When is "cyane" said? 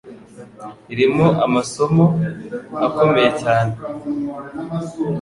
3.41-3.73